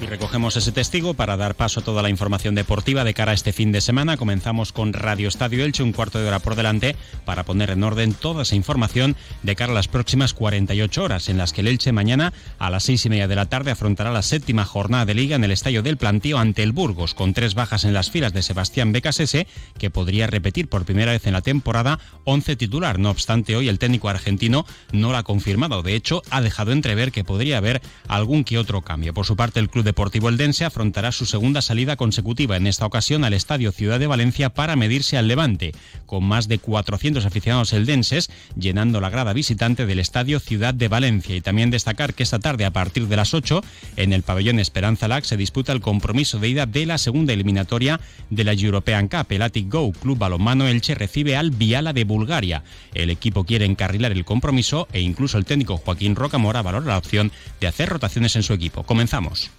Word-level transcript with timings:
Y 0.00 0.06
recogemos 0.06 0.56
ese 0.56 0.72
testigo 0.72 1.12
para 1.12 1.36
dar 1.36 1.54
paso 1.54 1.80
a 1.80 1.84
toda 1.84 2.00
la 2.00 2.08
información 2.08 2.54
deportiva 2.54 3.04
de 3.04 3.12
cara 3.12 3.32
a 3.32 3.34
este 3.34 3.52
fin 3.52 3.70
de 3.70 3.82
semana. 3.82 4.16
Comenzamos 4.16 4.72
con 4.72 4.94
Radio 4.94 5.28
Estadio 5.28 5.62
Elche, 5.62 5.82
un 5.82 5.92
cuarto 5.92 6.18
de 6.18 6.26
hora 6.26 6.38
por 6.38 6.54
delante, 6.54 6.96
para 7.26 7.44
poner 7.44 7.68
en 7.68 7.84
orden 7.84 8.14
toda 8.14 8.44
esa 8.44 8.56
información 8.56 9.14
de 9.42 9.56
cara 9.56 9.72
a 9.72 9.74
las 9.74 9.88
próximas 9.88 10.32
48 10.32 11.04
horas, 11.04 11.28
en 11.28 11.36
las 11.36 11.52
que 11.52 11.60
el 11.60 11.68
Elche 11.68 11.92
mañana 11.92 12.32
a 12.58 12.70
las 12.70 12.84
seis 12.84 13.04
y 13.04 13.10
media 13.10 13.28
de 13.28 13.36
la 13.36 13.50
tarde 13.50 13.72
afrontará 13.72 14.10
la 14.10 14.22
séptima 14.22 14.64
jornada 14.64 15.04
de 15.04 15.12
liga 15.12 15.36
en 15.36 15.44
el 15.44 15.50
Estadio 15.50 15.82
del 15.82 15.98
Plantío 15.98 16.38
ante 16.38 16.62
el 16.62 16.72
Burgos, 16.72 17.12
con 17.12 17.34
tres 17.34 17.54
bajas 17.54 17.84
en 17.84 17.92
las 17.92 18.10
filas 18.10 18.32
de 18.32 18.40
Sebastián 18.40 18.92
Becasese, 18.92 19.46
que 19.76 19.90
podría 19.90 20.26
repetir 20.26 20.68
por 20.68 20.86
primera 20.86 21.12
vez 21.12 21.26
en 21.26 21.34
la 21.34 21.42
temporada 21.42 21.98
11 22.24 22.56
titular. 22.56 22.98
No 22.98 23.10
obstante, 23.10 23.54
hoy 23.54 23.68
el 23.68 23.78
técnico 23.78 24.08
argentino 24.08 24.64
no 24.92 25.10
lo 25.10 25.18
ha 25.18 25.24
confirmado. 25.24 25.82
De 25.82 25.94
hecho, 25.94 26.22
ha 26.30 26.40
dejado 26.40 26.72
entrever 26.72 27.12
que 27.12 27.22
podría 27.22 27.58
haber 27.58 27.82
algún 28.08 28.44
que 28.44 28.56
otro 28.56 28.80
cambio. 28.80 29.12
Por 29.12 29.26
su 29.26 29.36
parte, 29.36 29.60
el 29.60 29.68
club 29.68 29.84
de 29.84 29.89
Deportivo 29.90 30.28
Eldense 30.28 30.64
afrontará 30.64 31.10
su 31.10 31.26
segunda 31.26 31.62
salida 31.62 31.96
consecutiva, 31.96 32.56
en 32.56 32.68
esta 32.68 32.86
ocasión 32.86 33.24
al 33.24 33.34
Estadio 33.34 33.72
Ciudad 33.72 33.98
de 33.98 34.06
Valencia 34.06 34.50
para 34.50 34.76
medirse 34.76 35.18
al 35.18 35.26
Levante, 35.26 35.72
con 36.06 36.22
más 36.22 36.46
de 36.46 36.60
400 36.60 37.26
aficionados 37.26 37.72
eldenses 37.72 38.30
llenando 38.56 39.00
la 39.00 39.10
grada 39.10 39.32
visitante 39.32 39.86
del 39.86 39.98
Estadio 39.98 40.38
Ciudad 40.38 40.74
de 40.74 40.86
Valencia. 40.86 41.34
Y 41.34 41.40
también 41.40 41.72
destacar 41.72 42.14
que 42.14 42.22
esta 42.22 42.38
tarde 42.38 42.66
a 42.66 42.70
partir 42.70 43.08
de 43.08 43.16
las 43.16 43.34
8 43.34 43.64
en 43.96 44.12
el 44.12 44.22
pabellón 44.22 44.60
Esperanza 44.60 45.08
Lac 45.08 45.24
se 45.24 45.36
disputa 45.36 45.72
el 45.72 45.80
compromiso 45.80 46.38
de 46.38 46.50
ida 46.50 46.66
de 46.66 46.86
la 46.86 46.96
segunda 46.96 47.32
eliminatoria 47.32 48.00
de 48.30 48.44
la 48.44 48.52
European 48.52 49.08
Cup. 49.08 49.26
El 49.30 49.42
Atic 49.42 49.68
Go 49.72 49.90
Club 49.90 50.18
Balonmano 50.18 50.68
Elche 50.68 50.94
recibe 50.94 51.36
al 51.36 51.50
Viala 51.50 51.92
de 51.92 52.04
Bulgaria. 52.04 52.62
El 52.94 53.10
equipo 53.10 53.42
quiere 53.42 53.64
encarrilar 53.64 54.12
el 54.12 54.24
compromiso 54.24 54.86
e 54.92 55.00
incluso 55.00 55.36
el 55.36 55.46
técnico 55.46 55.78
Joaquín 55.78 56.14
Rocamora 56.14 56.62
valora 56.62 56.86
la 56.86 56.98
opción 56.98 57.32
de 57.60 57.66
hacer 57.66 57.88
rotaciones 57.88 58.36
en 58.36 58.44
su 58.44 58.52
equipo. 58.52 58.84
Comenzamos. 58.84 59.50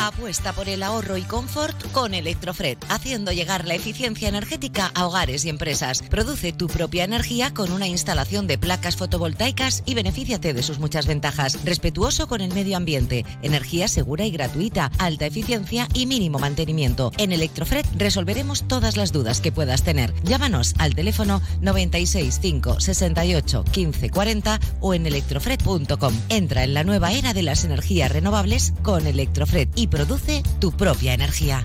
Apuesta 0.00 0.52
por 0.52 0.68
el 0.68 0.82
ahorro 0.82 1.16
y 1.16 1.22
confort 1.22 1.92
con 1.92 2.14
Electrofred, 2.14 2.78
haciendo 2.88 3.32
llegar 3.32 3.66
la 3.66 3.74
eficiencia 3.74 4.28
energética 4.28 4.90
a 4.94 5.06
hogares 5.06 5.44
y 5.44 5.48
empresas. 5.48 6.02
Produce 6.02 6.52
tu 6.52 6.66
propia 6.66 7.04
energía 7.04 7.52
con 7.52 7.72
una 7.72 7.86
instalación 7.86 8.46
de 8.46 8.58
placas 8.58 8.96
fotovoltaicas 8.96 9.82
y 9.86 9.94
benefíciate 9.94 10.54
de 10.54 10.62
sus 10.62 10.78
muchas 10.78 11.06
ventajas. 11.06 11.64
Respetuoso 11.64 12.26
con 12.26 12.40
el 12.40 12.54
medio 12.54 12.76
ambiente, 12.76 13.24
energía 13.42 13.88
segura 13.88 14.24
y 14.24 14.30
gratuita, 14.30 14.90
alta 14.98 15.26
eficiencia 15.26 15.88
y 15.94 16.06
mínimo 16.06 16.38
mantenimiento. 16.38 17.12
En 17.18 17.32
Electrofred 17.32 17.86
resolveremos 17.96 18.66
todas 18.66 18.96
las 18.96 19.12
dudas 19.12 19.40
que 19.40 19.52
puedas 19.52 19.82
tener. 19.82 20.14
Llámanos 20.22 20.74
al 20.78 20.94
teléfono 20.94 21.42
96 21.60 22.38
5 22.40 22.80
68 22.80 23.64
15 23.64 24.10
40 24.10 24.60
o 24.80 24.94
en 24.94 25.06
electrofred.com. 25.06 26.14
Entra 26.28 26.64
en 26.64 26.74
la 26.74 26.84
nueva 26.84 27.12
era 27.12 27.34
de 27.34 27.42
las 27.42 27.64
energías 27.64 28.10
renovables 28.10 28.72
con 28.82 29.06
Electrofred 29.06 29.67
y 29.74 29.86
produce 29.86 30.42
tu 30.60 30.72
propia 30.72 31.14
energía. 31.14 31.64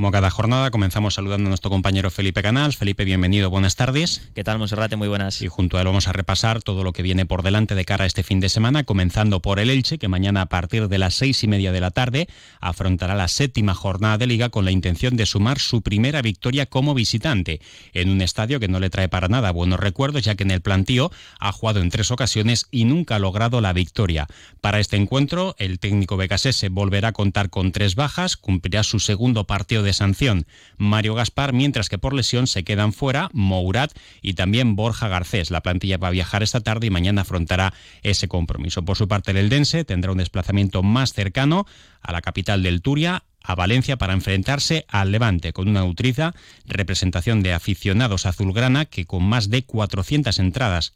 Como 0.00 0.12
cada 0.12 0.30
jornada, 0.30 0.70
comenzamos 0.70 1.12
saludando 1.12 1.48
a 1.48 1.50
nuestro 1.50 1.68
compañero 1.68 2.10
Felipe 2.10 2.40
Canals. 2.40 2.78
Felipe, 2.78 3.04
bienvenido, 3.04 3.50
buenas 3.50 3.76
tardes. 3.76 4.30
¿Qué 4.34 4.42
tal, 4.42 4.58
Monserrate? 4.58 4.96
Muy 4.96 5.08
buenas. 5.08 5.42
Y 5.42 5.48
junto 5.48 5.76
a 5.76 5.80
él 5.82 5.86
vamos 5.88 6.08
a 6.08 6.12
repasar 6.14 6.62
todo 6.62 6.84
lo 6.84 6.94
que 6.94 7.02
viene 7.02 7.26
por 7.26 7.42
delante 7.42 7.74
de 7.74 7.84
cara 7.84 8.04
a 8.04 8.06
este 8.06 8.22
fin 8.22 8.40
de 8.40 8.48
semana, 8.48 8.84
comenzando 8.84 9.42
por 9.42 9.58
el 9.58 9.68
Elche, 9.68 9.98
que 9.98 10.08
mañana 10.08 10.40
a 10.40 10.46
partir 10.46 10.88
de 10.88 10.96
las 10.96 11.12
seis 11.12 11.44
y 11.44 11.48
media 11.48 11.70
de 11.70 11.82
la 11.82 11.90
tarde 11.90 12.28
afrontará 12.62 13.14
la 13.14 13.28
séptima 13.28 13.74
jornada 13.74 14.16
de 14.16 14.26
liga 14.26 14.48
con 14.48 14.64
la 14.64 14.70
intención 14.70 15.18
de 15.18 15.26
sumar 15.26 15.58
su 15.58 15.82
primera 15.82 16.22
victoria 16.22 16.64
como 16.64 16.94
visitante, 16.94 17.60
en 17.92 18.08
un 18.08 18.22
estadio 18.22 18.58
que 18.58 18.68
no 18.68 18.80
le 18.80 18.88
trae 18.88 19.10
para 19.10 19.28
nada 19.28 19.50
buenos 19.50 19.80
recuerdos, 19.80 20.22
ya 20.22 20.34
que 20.34 20.44
en 20.44 20.50
el 20.50 20.62
plantío 20.62 21.12
ha 21.38 21.52
jugado 21.52 21.82
en 21.82 21.90
tres 21.90 22.10
ocasiones 22.10 22.68
y 22.70 22.86
nunca 22.86 23.16
ha 23.16 23.18
logrado 23.18 23.60
la 23.60 23.74
victoria. 23.74 24.28
Para 24.62 24.80
este 24.80 24.96
encuentro, 24.96 25.54
el 25.58 25.78
técnico 25.78 26.16
Becasese 26.16 26.70
volverá 26.70 27.08
a 27.08 27.12
contar 27.12 27.50
con 27.50 27.70
tres 27.70 27.96
bajas, 27.96 28.38
cumplirá 28.38 28.82
su 28.82 28.98
segundo 28.98 29.44
partido 29.44 29.82
de 29.82 29.89
sanción 29.92 30.46
Mario 30.76 31.14
Gaspar, 31.14 31.52
mientras 31.52 31.88
que 31.88 31.98
por 31.98 32.14
lesión 32.14 32.46
se 32.46 32.64
quedan 32.64 32.92
fuera 32.92 33.30
Mourat 33.32 33.92
y 34.22 34.34
también 34.34 34.76
Borja 34.76 35.08
Garcés. 35.08 35.50
La 35.50 35.62
plantilla 35.62 35.98
va 35.98 36.08
a 36.08 36.12
viajar 36.12 36.42
esta 36.42 36.60
tarde 36.60 36.86
y 36.86 36.90
mañana 36.90 37.22
afrontará 37.22 37.74
ese 38.02 38.28
compromiso. 38.28 38.84
Por 38.84 38.96
su 38.96 39.08
parte, 39.08 39.30
el 39.32 39.36
Eldense 39.36 39.84
tendrá 39.84 40.12
un 40.12 40.18
desplazamiento 40.18 40.82
más 40.82 41.12
cercano 41.12 41.66
a 42.00 42.12
la 42.12 42.20
capital 42.20 42.62
del 42.62 42.82
Turia, 42.82 43.24
a 43.42 43.54
Valencia 43.54 43.96
para 43.96 44.12
enfrentarse 44.12 44.84
al 44.88 45.12
Levante 45.12 45.52
con 45.52 45.68
una 45.68 45.80
nutriza 45.80 46.34
representación 46.66 47.42
de 47.42 47.52
aficionados 47.52 48.26
azulgrana 48.26 48.84
que 48.84 49.06
con 49.06 49.24
más 49.24 49.50
de 49.50 49.64
400 49.64 50.38
entradas 50.38 50.94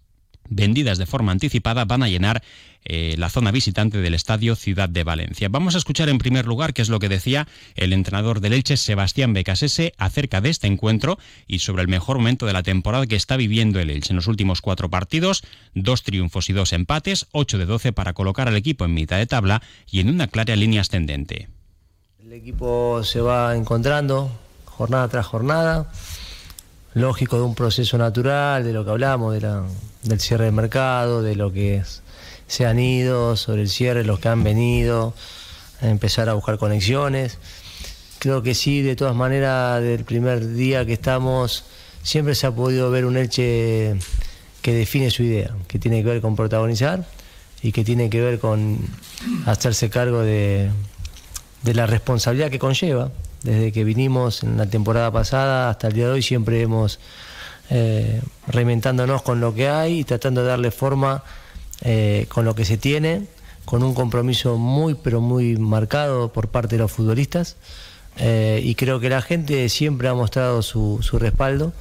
vendidas 0.49 0.99
de 0.99 1.07
forma 1.07 1.33
anticipada 1.33 1.85
van 1.85 2.03
a 2.03 2.09
llenar 2.09 2.43
eh, 2.87 3.15
la 3.17 3.31
zona 3.31 3.51
visitante 3.51 3.99
del 3.99 4.13
Estadio 4.13 4.57
Ciudad 4.57 4.91
de 4.91 5.05
Valencia. 5.05 5.49
Vamos 5.51 5.75
a 5.75 5.79
escuchar 5.79 6.11
en 6.11 6.19
primer 6.19 6.45
lugar 6.47 6.75
qué 6.75 6.83
es 6.83 6.91
lo 6.91 6.99
que 6.99 7.09
decía 7.09 7.49
el 7.77 7.95
entrenador 7.95 8.41
del 8.41 8.53
Elche, 8.53 8.77
Sebastián 8.77 9.33
Becasese, 9.33 9.95
acerca 9.97 10.43
de 10.43 10.51
este 10.51 10.67
encuentro 10.67 11.19
y 11.47 11.61
sobre 11.61 11.83
el 11.83 11.89
mejor 11.89 12.19
momento 12.19 12.45
de 12.45 12.53
la 12.53 12.63
temporada 12.63 13.07
que 13.07 13.17
está 13.17 13.39
viviendo 13.39 13.81
el 13.81 13.89
Elche. 13.89 14.13
En 14.13 14.17
los 14.17 14.27
últimos 14.27 14.61
cuatro 14.61 14.91
partidos, 14.91 15.45
dos 15.75 16.03
triunfos 16.03 16.51
y 16.51 16.53
dos 16.53 16.75
empates, 16.75 17.27
8 17.33 17.57
de 17.57 17.67
12 17.67 17.93
para 17.93 18.13
colocar 18.13 18.49
al 18.49 18.57
equipo 18.57 18.85
en 18.85 18.93
mitad 18.93 19.17
de 19.17 19.27
tabla 19.27 19.63
y 19.91 20.01
en 20.01 20.11
una 20.11 20.27
clara 20.27 20.55
línea 20.55 20.83
ascendente. 20.83 21.49
El 22.23 22.33
equipo 22.33 23.03
se 23.03 23.21
va 23.21 23.57
encontrando 23.57 24.31
jornada 24.67 25.09
tras 25.09 25.27
jornada, 25.27 25.91
lógico 26.95 27.37
de 27.37 27.43
un 27.43 27.55
proceso 27.55 27.99
natural, 27.99 28.65
de 28.65 28.73
lo 28.73 28.85
que 28.85 28.91
hablamos, 28.91 29.35
de 29.35 29.41
la, 29.41 29.63
del 30.03 30.21
cierre 30.21 30.47
del 30.47 30.55
mercado, 30.55 31.23
de 31.23 31.37
lo 31.37 31.53
que 31.53 31.83
se 32.47 32.67
han 32.67 32.79
ido, 32.79 33.37
sobre 33.37 33.63
el 33.63 33.69
cierre, 33.69 34.05
los 34.05 34.21
que 34.21 34.29
han 34.29 34.45
venido, 34.45 35.15
empezar 35.81 36.29
a 36.29 36.35
buscar 36.35 36.59
conexiones. 36.59 37.39
Creo 38.21 38.43
que 38.43 38.55
sí, 38.55 38.81
de 38.83 38.97
todas 38.97 39.15
maneras, 39.15 39.83
del 39.83 40.05
primer 40.05 40.55
día 40.55 40.87
que 40.87 40.95
estamos, 40.95 41.65
siempre 42.03 42.35
se 42.35 42.47
ha 42.47 42.53
podido 42.53 42.91
ver 42.91 43.05
un 43.05 43.17
Elche 43.17 43.97
que 44.63 44.73
define 44.73 45.11
su 45.11 45.25
idea, 45.25 45.55
que 45.69 45.79
tiene 45.79 46.03
que 46.03 46.09
ver 46.09 46.21
con 46.21 46.37
protagonizar 46.37 47.05
y 47.63 47.73
que 47.73 47.85
tiene 47.85 48.09
que 48.09 48.21
ver 48.21 48.39
con 48.39 48.79
hacerse 49.47 49.91
cargo 49.91 50.21
de, 50.21 50.71
de 51.63 51.75
la 51.75 51.87
responsabilidad 51.87 52.51
que 52.51 52.59
conlleva. 52.59 53.11
Desde 53.45 53.73
que 53.73 53.85
vinimos 53.85 54.43
en 54.43 54.57
la 54.57 54.65
temporada 54.65 55.13
pasada 55.13 55.69
hasta 55.69 55.89
el 55.89 55.93
día 55.93 56.07
de 56.07 56.13
hoy 56.13 56.23
siempre 56.23 56.63
hemos 56.63 56.99
eh, 57.69 58.23
reinventándonos 58.47 59.21
con 59.21 59.41
lo 59.41 59.55
que 59.55 59.69
hay 59.69 60.01
y 60.01 60.05
tratando 60.05 60.41
de 60.41 60.49
darle 60.49 60.71
forma 60.71 61.23
eh, 61.83 62.25
con 62.31 62.47
lo 62.47 62.55
que 62.55 62.65
se 62.65 62.79
tiene, 62.79 63.27
con 63.67 63.83
un 63.83 63.93
compromiso 63.93 64.57
muy 64.57 64.95
pero 64.95 65.21
muy 65.21 65.59
marcado 65.59 66.33
por 66.33 66.49
parte 66.49 66.77
de 66.77 66.83
los 66.83 66.93
futbolistas 66.93 67.57
eh, 68.17 68.63
y 68.65 68.75
creo 68.77 68.99
que 68.99 69.11
la 69.11 69.21
gente 69.21 69.69
siempre 69.69 70.09
ha 70.09 70.15
mostrado 70.15 70.63
su, 70.63 70.99
respaldo. 71.13 71.75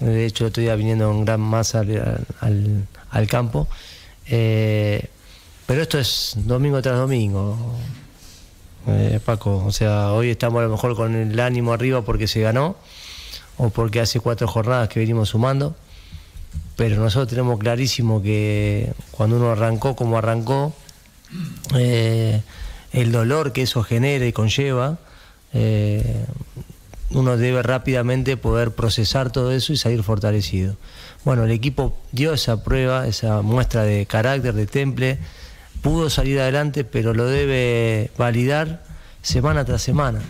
De 0.00 0.24
hecho, 0.24 0.46
estoy 0.46 0.74
viniendo 0.76 1.10
en 1.10 1.26
gran 1.26 1.40
masa 1.40 1.80
al, 1.80 2.86
al, 3.10 3.26
campo. 3.26 3.68
pero 4.26 5.82
esto 5.82 5.98
es 5.98 6.32
domingo 6.36 6.80
tras 6.80 6.96
domingo, 6.96 7.76
Paco. 9.24 9.64
O 9.64 9.72
sea, 9.72 10.12
hoy 10.12 10.30
estamos 10.30 10.60
a 10.60 10.64
lo 10.64 10.70
mejor 10.70 10.96
con 10.96 11.14
el 11.14 11.38
ánimo 11.40 11.72
arriba 11.72 12.02
porque 12.02 12.26
se 12.26 12.40
ganó 12.40 12.76
o 13.56 13.70
porque 13.70 14.00
hace 14.00 14.20
cuatro 14.20 14.48
jornadas 14.48 14.88
que 14.88 15.00
venimos 15.00 15.30
sumando, 15.30 15.76
pero 16.76 16.96
nosotros 16.96 17.28
tenemos 17.28 17.58
clarísimo 17.58 18.22
que 18.22 18.92
cuando 19.10 19.36
uno 19.36 19.50
arrancó 19.50 19.94
como 19.94 20.18
arrancó, 20.18 20.74
eh, 21.76 22.42
el 22.92 23.12
dolor 23.12 23.52
que 23.52 23.62
eso 23.62 23.82
genera 23.82 24.26
y 24.26 24.32
conlleva, 24.32 24.98
eh, 25.52 26.24
uno 27.10 27.36
debe 27.36 27.62
rápidamente 27.62 28.36
poder 28.36 28.72
procesar 28.72 29.30
todo 29.30 29.52
eso 29.52 29.72
y 29.72 29.76
salir 29.76 30.02
fortalecido. 30.02 30.76
Bueno, 31.24 31.44
el 31.44 31.50
equipo 31.50 31.96
dio 32.10 32.32
esa 32.32 32.64
prueba, 32.64 33.06
esa 33.06 33.42
muestra 33.42 33.82
de 33.84 34.06
carácter, 34.06 34.54
de 34.54 34.66
temple, 34.66 35.18
pudo 35.82 36.08
salir 36.08 36.40
adelante, 36.40 36.84
pero 36.84 37.12
lo 37.12 37.26
debe 37.26 38.10
validar 38.16 38.82
semana 39.20 39.64
tras 39.64 39.82
semana 39.82 40.20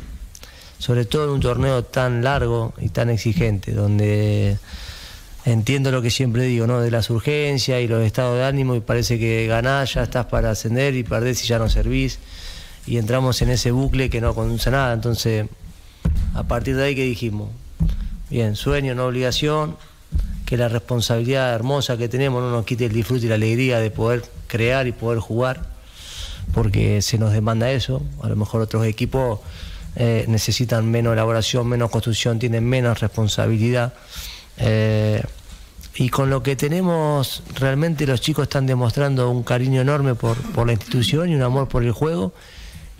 sobre 0.82 1.04
todo 1.04 1.26
en 1.26 1.30
un 1.30 1.40
torneo 1.40 1.84
tan 1.84 2.24
largo 2.24 2.74
y 2.80 2.88
tan 2.88 3.08
exigente, 3.08 3.70
donde 3.70 4.58
entiendo 5.44 5.92
lo 5.92 6.02
que 6.02 6.10
siempre 6.10 6.42
digo, 6.42 6.66
¿no? 6.66 6.80
De 6.80 6.90
las 6.90 7.08
urgencias 7.08 7.80
y 7.80 7.86
los 7.86 8.02
estados 8.02 8.36
de 8.36 8.44
ánimo 8.44 8.74
y 8.74 8.80
parece 8.80 9.16
que 9.16 9.46
ganás, 9.46 9.94
ya 9.94 10.02
estás 10.02 10.26
para 10.26 10.50
ascender 10.50 10.96
y 10.96 11.04
perdés 11.04 11.44
y 11.44 11.46
ya 11.46 11.60
no 11.60 11.68
servís. 11.68 12.18
Y 12.84 12.96
entramos 12.96 13.40
en 13.42 13.50
ese 13.50 13.70
bucle 13.70 14.10
que 14.10 14.20
no 14.20 14.34
conduce 14.34 14.70
a 14.70 14.72
nada. 14.72 14.92
Entonces, 14.92 15.46
a 16.34 16.42
partir 16.42 16.74
de 16.74 16.82
ahí 16.82 16.96
que 16.96 17.04
dijimos, 17.04 17.50
bien, 18.28 18.56
sueño, 18.56 18.96
no 18.96 19.06
obligación, 19.06 19.76
que 20.52 20.58
la 20.58 20.68
responsabilidad 20.68 21.54
hermosa 21.54 21.96
que 21.96 22.10
tenemos 22.10 22.42
no 22.42 22.50
nos 22.50 22.66
quite 22.66 22.84
el 22.84 22.92
disfrute 22.92 23.24
y 23.24 23.28
la 23.30 23.36
alegría 23.36 23.78
de 23.78 23.90
poder 23.90 24.22
crear 24.48 24.86
y 24.86 24.92
poder 24.92 25.18
jugar, 25.18 25.62
porque 26.52 27.00
se 27.00 27.16
nos 27.16 27.32
demanda 27.32 27.70
eso. 27.70 28.02
A 28.22 28.28
lo 28.28 28.36
mejor 28.36 28.60
otros 28.60 28.84
equipos 28.84 29.40
eh, 29.96 30.26
necesitan 30.28 30.90
menos 30.90 31.14
elaboración, 31.14 31.66
menos 31.66 31.90
construcción, 31.90 32.38
tienen 32.38 32.68
menos 32.68 33.00
responsabilidad. 33.00 33.94
Eh, 34.58 35.22
y 35.94 36.10
con 36.10 36.28
lo 36.28 36.42
que 36.42 36.54
tenemos, 36.54 37.42
realmente 37.58 38.06
los 38.06 38.20
chicos 38.20 38.42
están 38.42 38.66
demostrando 38.66 39.30
un 39.30 39.44
cariño 39.44 39.80
enorme 39.80 40.14
por, 40.14 40.36
por 40.52 40.66
la 40.66 40.74
institución 40.74 41.30
y 41.30 41.34
un 41.34 41.40
amor 41.40 41.66
por 41.68 41.82
el 41.82 41.92
juego 41.92 42.34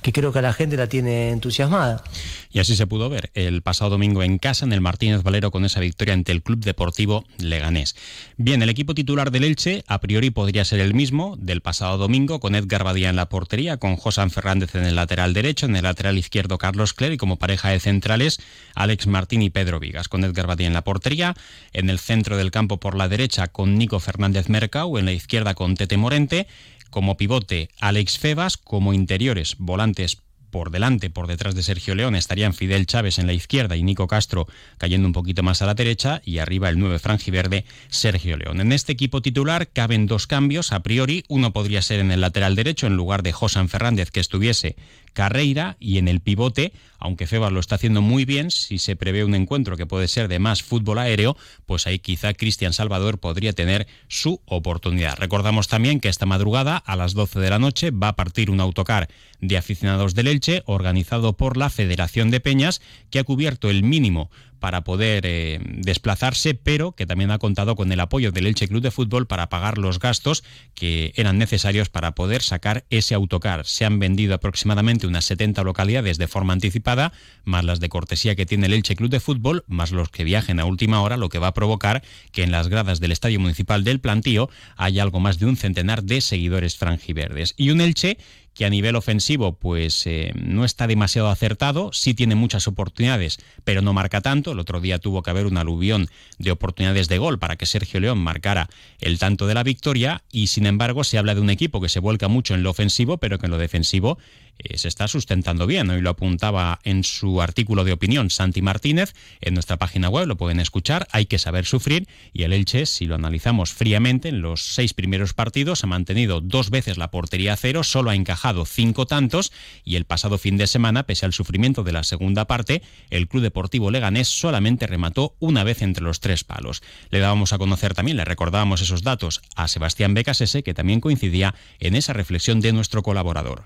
que 0.03 0.13
creo 0.13 0.33
que 0.33 0.43
la 0.43 0.53
gente 0.53 0.77
la 0.77 0.89
tiene 0.89 1.31
entusiasmada. 1.31 2.03
Y 2.51 2.59
así 2.59 2.77
se 2.77 2.87
pudo 2.87 3.09
ver 3.09 3.31
el 3.35 3.63
pasado 3.63 3.91
domingo 3.91 4.23
en 4.23 4.39
casa 4.39 4.65
en 4.65 4.73
el 4.73 4.81
Martínez 4.81 5.23
Valero 5.23 5.51
con 5.51 5.65
esa 5.65 5.81
victoria 5.81 6.13
ante 6.13 6.33
el 6.33 6.43
Club 6.43 6.59
Deportivo 6.59 7.25
Leganés. 7.39 7.97
Bien, 8.37 8.63
el 8.63 8.69
equipo 8.69 8.95
titular 8.95 9.31
del 9.31 9.45
Elche 9.45 9.85
a 9.87 10.01
priori 10.01 10.31
podría 10.31 10.65
ser 10.65 10.81
el 10.81 10.93
mismo 10.93 11.37
del 11.39 11.61
pasado 11.63 11.97
domingo 11.97 12.41
con 12.41 12.55
Edgar 12.55 12.85
Badía 12.85 13.09
en 13.09 13.17
la 13.17 13.29
portería, 13.29 13.79
con 13.79 13.97
Josan 13.97 14.31
Fernández 14.31 14.75
en 14.75 14.85
el 14.85 14.97
lateral 14.97 15.33
derecho, 15.33 15.67
en 15.67 15.77
el 15.77 15.85
lateral 15.85 16.19
izquierdo 16.19 16.59
Carlos 16.59 16.93
Cler 16.93 17.13
y 17.13 17.17
como 17.17 17.37
pareja 17.37 17.71
de 17.71 17.81
centrales 17.81 18.41
Alex 18.75 19.07
Martín 19.07 19.43
y 19.43 19.51
Pedro 19.51 19.81
Vigas, 19.81 20.09
con 20.09 20.25
Edgar 20.25 20.47
Badía 20.47 20.67
en 20.67 20.75
la 20.75 20.85
portería, 20.85 21.35
en 21.73 21.89
el 21.89 21.99
centro 21.99 22.37
del 22.37 22.51
campo 22.51 22.79
por 22.79 22.97
la 22.97 23.09
derecha 23.09 23.49
con 23.49 23.79
Nico 23.79 24.01
Fernández 24.01 24.49
Mercau, 24.49 24.99
en 24.99 25.07
la 25.07 25.13
izquierda 25.13 25.55
con 25.55 25.77
Tete 25.77 25.97
Morente 25.97 26.47
como 26.93 27.17
pivote 27.17 27.71
Alex 27.81 28.19
Febas, 28.19 28.57
como 28.57 28.93
interiores 28.93 29.57
volantes 29.59 30.19
por 30.53 30.71
delante, 30.71 31.09
por 31.09 31.27
detrás 31.27 31.55
de 31.55 31.63
Sergio 31.63 31.95
León, 31.95 32.15
estarían 32.15 32.53
Fidel 32.53 32.87
Chávez 32.87 33.19
en 33.19 33.27
la 33.27 33.33
izquierda 33.33 33.75
y 33.75 33.83
Nico 33.83 34.07
Castro 34.07 34.47
cayendo 34.77 35.09
un 35.09 35.15
poquito 35.15 35.43
más 35.43 35.63
a 35.63 35.67
la 35.67 35.75
derecha 35.75 36.21
y 36.27 36.39
arriba 36.39 36.69
el 36.69 36.79
9 36.79 36.99
franjiverde 36.99 37.65
Sergio 37.89 38.37
León. 38.37 38.61
En 38.61 38.71
este 38.71 38.93
equipo 38.93 39.23
titular 39.23 39.69
caben 39.69 40.07
dos 40.07 40.27
cambios 40.27 40.71
a 40.73 40.83
priori, 40.83 41.25
uno 41.29 41.55
podría 41.55 41.81
ser 41.81 42.01
en 42.01 42.13
el 42.13 42.21
lateral 42.21 42.55
derecho 42.55 42.87
en 42.87 42.97
lugar 42.97 43.23
de 43.23 43.33
Josan 43.33 43.71
Fernández 43.71 44.11
que 44.11 44.21
estuviese 44.21 44.77
Carreira 45.13 45.77
y 45.79 45.99
en 45.99 46.09
el 46.09 46.21
pivote, 46.21 46.73
aunque 46.99 47.27
Febas 47.27 47.53
lo 47.53 47.61
está 47.61 47.75
haciendo 47.75 48.03
muy 48.03 48.25
bien, 48.25 48.51
si 48.51 48.79
se 48.79 48.97
prevé 48.97 49.25
un 49.25 49.35
encuentro 49.35 49.77
que 49.77 49.87
puede 49.87 50.09
ser 50.09 50.29
de 50.29 50.39
más 50.39 50.63
fútbol 50.63 50.99
aéreo, 50.99 51.37
pues 51.67 51.87
ahí 51.87 51.99
quizá 51.99 52.35
Cristian 52.35 52.73
Salvador 52.73 53.19
podría 53.19 53.53
tener 53.53 53.87
su 54.09 54.41
oportunidad. 54.47 55.19
Recordamos 55.19 55.69
también 55.69 56.01
que 56.01 56.09
esta 56.09 56.27
madrugada 56.27 56.77
a 56.77 56.97
las 56.97 57.15
12 57.15 57.41
de 57.41 57.51
la 57.51 57.59
noche 57.59 57.91
va 57.91 58.09
a 58.09 58.17
partir 58.17 58.51
un 58.51 58.61
autocar 58.61 59.09
de 59.41 59.57
aficionados 59.57 60.15
del 60.15 60.29
Elche 60.29 60.63
organizado 60.67 61.37
por 61.37 61.57
la 61.57 61.71
Federación 61.71 62.31
de 62.31 62.41
Peñas 62.41 62.81
que 63.11 63.19
ha 63.19 63.25
cubierto 63.25 63.71
el 63.71 63.83
mínimo 63.83 64.31
para 64.63 64.85
poder 64.85 65.25
eh, 65.27 65.59
desplazarse, 65.61 66.55
pero 66.55 66.93
que 66.93 67.05
también 67.05 67.33
ha 67.33 67.39
contado 67.39 67.75
con 67.75 67.91
el 67.91 67.99
apoyo 67.99 68.31
del 68.31 68.47
Elche 68.47 68.69
Club 68.69 68.81
de 68.81 68.93
Fútbol 68.93 69.27
para 69.27 69.49
pagar 69.49 69.77
los 69.77 69.99
gastos 69.99 70.45
que 70.77 71.13
eran 71.17 71.37
necesarios 71.37 71.89
para 71.89 72.15
poder 72.15 72.43
sacar 72.43 72.85
ese 72.89 73.17
autocar. 73.17 73.67
Se 73.67 73.85
han 73.85 73.99
vendido 73.99 74.35
aproximadamente 74.35 75.09
unas 75.09 75.25
70 75.25 75.65
localidades 75.65 76.17
de 76.17 76.29
forma 76.29 76.53
anticipada, 76.53 77.13
más 77.43 77.65
las 77.65 77.81
de 77.81 77.89
cortesía 77.89 78.37
que 78.37 78.47
tiene 78.47 78.67
el 78.67 78.75
Elche 78.75 78.95
Club 78.95 79.11
de 79.11 79.19
Fútbol, 79.19 79.65
más 79.67 79.91
los 79.91 80.11
que 80.11 80.23
viajen 80.23 80.61
a 80.61 80.65
última 80.65 81.03
hora, 81.03 81.17
lo 81.17 81.29
que 81.29 81.41
va 81.41 81.49
a 81.49 81.55
provocar 81.55 82.05
que 82.31 82.45
en 82.45 82.53
las 82.53 82.69
gradas 82.69 83.01
del 83.01 83.11
Estadio 83.11 83.41
Municipal 83.41 83.83
del 83.83 83.99
Plantío 83.99 84.49
haya 84.77 85.03
algo 85.03 85.19
más 85.19 85.41
de 85.41 85.47
un 85.47 85.57
centenar 85.57 86.05
de 86.05 86.21
seguidores 86.21 86.77
franjiverdes. 86.77 87.55
Y 87.57 87.71
un 87.71 87.81
Elche 87.81 88.17
que 88.55 88.65
a 88.65 88.71
nivel 88.71 88.97
ofensivo 88.97 89.53
pues 89.55 90.07
eh, 90.07 90.33
no 90.35 90.65
está 90.65 90.87
demasiado 90.87 91.29
acertado, 91.29 91.93
sí 91.93 92.15
tiene 92.15 92.35
muchas 92.35 92.69
oportunidades, 92.69 93.39
pero 93.65 93.83
no 93.83 93.93
marca 93.93 94.21
tanto. 94.21 94.53
El 94.53 94.59
otro 94.59 94.81
día 94.81 94.99
tuvo 94.99 95.23
que 95.23 95.31
haber 95.31 95.47
un 95.47 95.57
aluvión 95.57 96.09
de 96.39 96.51
oportunidades 96.51 97.09
de 97.09 97.19
gol 97.19 97.39
para 97.39 97.57
que 97.57 97.67
Sergio 97.67 98.01
León 98.01 98.19
marcara 98.19 98.69
el 99.01 99.19
tanto 99.19 99.47
de 99.47 99.55
la 99.55 99.63
victoria 99.63 100.23
y 100.31 100.49
sin 100.49 100.67
embargo 100.67 101.05
se 101.05 101.19
habla 101.19 101.35
de 101.35 101.41
un 101.41 101.51
equipo 101.51 101.81
que 101.81 101.89
se 101.89 102.01
vuelca 102.01 102.29
mucho 102.29 102.55
en 102.55 102.63
lo 102.63 102.71
ofensivo, 102.71 103.19
pero 103.19 103.39
que 103.39 103.47
en 103.47 103.53
lo 103.53 103.59
defensivo 103.59 104.19
eh, 104.63 104.79
se 104.79 104.89
está 104.89 105.09
sustentando 105.09 105.67
bien. 105.67 105.91
Hoy 105.91 106.01
lo 106.01 106.11
apuntaba 106.11 106.81
en 106.85 107.05
su 107.05 107.43
artículo 107.43 107.85
de 107.85 107.93
opinión 107.93 108.31
Santi 108.31 108.63
Martínez 108.63 109.15
en 109.41 109.55
nuestra 109.55 109.77
página 109.77 110.09
web, 110.09 110.27
lo 110.27 110.37
pueden 110.37 110.61
escuchar. 110.61 111.07
Hay 111.11 111.27
que 111.27 111.39
saber 111.39 111.65
sufrir 111.65 112.07
y 112.33 112.43
el 112.43 112.53
Elche, 112.53 112.87
si 112.87 113.07
lo 113.07 113.15
analizamos 113.15 113.73
fríamente, 113.73 114.29
en 114.29 114.41
los 114.41 114.63
seis 114.75 114.95
primeros 114.95 115.35
partidos 115.35 115.85
ha 115.85 115.87
mantenido 115.87 116.41
dos 116.41 116.71
veces 116.71 116.99
la 116.99 117.11
portería 117.11 117.55
a 117.55 117.57
cero, 117.57 117.85
solo 117.85 118.11
ha 118.11 118.15
encajado 118.15 118.65
cinco 118.65 119.07
tantos 119.07 119.53
y 119.85 119.97
el 119.97 120.05
pasado 120.05 120.39
fin 120.39 120.57
de 120.57 120.67
semana, 120.67 121.05
pese 121.05 121.27
al 121.27 121.33
sufrimiento 121.33 121.83
de 121.83 121.93
la 121.93 122.05
segunda 122.05 122.47
parte, 122.47 122.83
el 123.11 123.29
Club 123.29 123.43
Deportivo 123.43 123.91
Leganés 123.91 124.29
solamente 124.29 124.87
remató 124.87 125.35
una 125.39 125.65
vez 125.65 125.83
entre 125.83 126.05
los 126.05 126.21
tres 126.21 126.45
palos. 126.45 126.83
Le 127.11 127.19
dábamos 127.19 127.53
a 127.53 127.59
conocer 127.59 127.95
también, 127.95 128.17
le 128.17 128.25
recordábamos 128.25 128.81
esos 128.83 129.03
datos 129.03 129.43
a 129.57 129.69
Sebastián 129.69 130.15
Becasese, 130.15 130.63
que 130.63 130.75
también 130.75 131.01
coincidía 131.01 131.55
en 131.81 131.95
esa 131.95 132.13
reflexión 132.13 132.61
de 132.61 132.73
nuestro 132.73 133.03
colaborador 133.03 133.65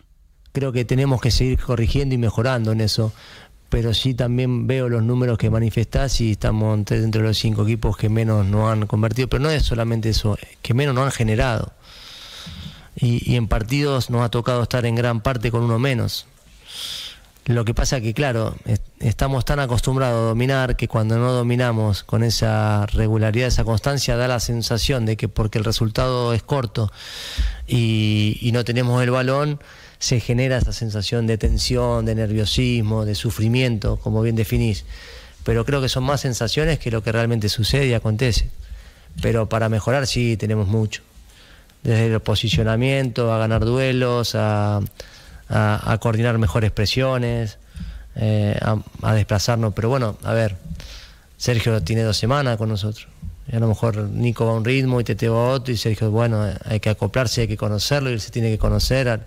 creo 0.57 0.73
que 0.73 0.87
tenemos 0.87 1.21
que 1.21 1.31
seguir 1.31 1.59
corrigiendo 1.59 2.15
y 2.15 2.19
mejorando 2.19 2.73
en 2.73 2.81
eso. 2.81 3.13
Pero 3.69 3.93
sí 3.93 4.15
también 4.15 4.67
veo 4.67 4.89
los 4.89 5.03
números 5.03 5.37
que 5.37 5.51
manifestás 5.51 6.19
y 6.23 6.31
estamos 6.33 6.83
dentro 6.87 7.21
de 7.21 7.29
los 7.29 7.37
cinco 7.37 7.65
equipos 7.65 7.99
que 7.99 8.09
menos 8.09 8.47
nos 8.47 8.73
han 8.73 8.87
convertido. 8.87 9.29
Pero 9.29 9.43
no 9.43 9.51
es 9.51 9.65
solamente 9.65 10.09
eso, 10.09 10.39
que 10.63 10.73
menos 10.73 10.95
nos 10.95 11.05
han 11.05 11.13
generado. 11.13 11.75
Y, 12.95 13.37
en 13.37 13.49
partidos 13.49 14.09
nos 14.09 14.23
ha 14.23 14.31
tocado 14.31 14.63
estar 14.63 14.87
en 14.87 14.95
gran 14.95 15.21
parte 15.21 15.51
con 15.51 15.63
uno 15.63 15.79
menos. 15.79 16.27
Lo 17.45 17.67
que 17.67 17.75
pasa 17.75 18.01
que, 18.01 18.15
claro, 18.15 18.57
estamos 18.99 19.45
tan 19.45 19.61
acostumbrados 19.61 20.17
a 20.17 20.29
dominar 20.29 20.77
que 20.77 20.89
cuando 20.89 21.19
no 21.19 21.33
dominamos 21.33 22.03
con 22.03 22.25
esa 22.25 22.87
regularidad, 22.87 23.49
esa 23.49 23.65
constancia, 23.65 24.17
da 24.17 24.27
la 24.27 24.41
sensación 24.41 25.05
de 25.05 25.19
que 25.19 25.29
porque 25.29 25.59
el 25.59 25.65
resultado 25.65 26.33
es 26.33 26.43
corto 26.43 26.91
y 27.67 28.51
no 28.55 28.65
tenemos 28.65 29.03
el 29.03 29.11
balón, 29.11 29.61
se 29.99 30.21
genera 30.21 30.59
esa 30.59 30.73
sensación 30.73 31.27
de 31.27 31.39
tensión, 31.39 32.05
de 32.05 32.15
nerviosismo, 32.15 33.05
de 33.05 33.15
sufrimiento, 33.15 33.97
como 33.97 34.23
bien 34.23 34.37
definís. 34.37 34.85
Pero 35.45 35.65
creo 35.65 35.81
que 35.81 35.89
son 35.89 36.05
más 36.05 36.21
sensaciones 36.21 36.79
que 36.79 36.91
lo 36.91 37.03
que 37.03 37.13
realmente 37.13 37.49
sucede 37.49 37.87
y 37.87 37.95
acontece. 37.95 38.51
Pero 39.23 39.49
para 39.49 39.69
mejorar 39.69 40.07
sí 40.07 40.37
tenemos 40.37 40.67
mucho. 40.67 41.03
Desde 41.83 42.13
el 42.13 42.21
posicionamiento, 42.21 43.33
a 43.33 43.39
ganar 43.39 43.65
duelos, 43.65 44.35
a, 44.35 44.81
coordinar 46.01 46.37
mejores 46.39 46.73
presiones, 46.73 47.59
eh, 48.17 48.59
a, 49.03 49.15
desplazarnos. 49.15 49.73
Pero 49.73 49.89
bueno, 49.89 50.19
a 50.25 50.35
ver, 50.35 50.57
Sergio 51.37 51.83
tiene 51.83 52.03
dos 52.03 52.17
semanas 52.17 52.57
con 52.57 52.69
nosotros. 52.69 53.07
a 53.53 53.59
lo 53.61 53.69
mejor 53.69 53.97
Nico 53.97 54.47
va 54.47 54.53
a 54.53 54.55
un 54.57 54.65
ritmo 54.65 55.01
y 55.01 55.05
Tete 55.05 55.29
va 55.29 55.37
a 55.37 55.51
otro 55.51 55.73
y 55.73 55.77
Sergio, 55.77 56.11
bueno, 56.11 56.45
hay 56.65 56.81
que 56.81 56.91
acoplarse, 56.91 57.43
hay 57.43 57.49
que 57.49 57.57
conocerlo 57.57 58.11
y 58.11 58.15
él 58.15 58.21
se 58.21 58.31
tiene 58.31 58.51
que 58.51 58.59
conocer. 58.59 59.21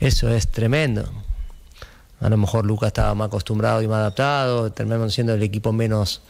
Eso 0.00 0.28
es 0.28 0.48
tremendo. 0.48 1.08
A 2.20 2.28
lo 2.28 2.36
mejor 2.36 2.64
Lucas 2.64 2.88
estaba 2.88 3.14
más 3.14 3.28
acostumbrado 3.28 3.82
y 3.82 3.88
más 3.88 3.98
adaptado, 3.98 4.72
terminamos 4.72 5.12
siendo 5.12 5.34
el 5.34 5.42
equipo 5.42 5.72
menos 5.72 6.22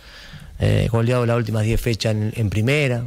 eh, 0.58 0.88
goleado 0.90 1.26
las 1.26 1.36
últimas 1.36 1.64
10 1.64 1.80
fechas 1.80 2.14
en, 2.14 2.50
primera. 2.50 3.04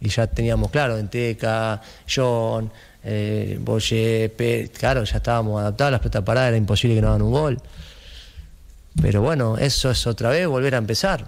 Y 0.00 0.08
ya 0.08 0.26
teníamos, 0.26 0.70
claro, 0.70 0.98
Enteca, 0.98 1.80
John, 2.12 2.70
eh, 3.02 3.58
Boye, 3.60 4.70
claro, 4.76 5.04
ya 5.04 5.16
estábamos 5.16 5.60
adaptados, 5.60 5.92
las 5.92 6.00
pelotas 6.00 6.22
paradas 6.22 6.48
era 6.48 6.56
imposible 6.56 6.96
que 6.96 7.02
no 7.02 7.08
hagan 7.08 7.22
un 7.22 7.32
gol. 7.32 7.58
Pero 9.00 9.22
bueno, 9.22 9.58
eso 9.58 9.90
es 9.90 10.06
otra 10.06 10.30
vez 10.30 10.46
volver 10.46 10.74
a 10.74 10.78
empezar 10.78 11.24